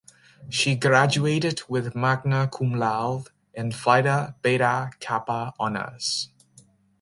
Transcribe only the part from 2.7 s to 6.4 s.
laude and Phi Beta Kappa honors.